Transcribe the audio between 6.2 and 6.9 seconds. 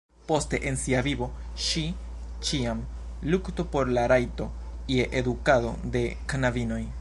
knabinoj.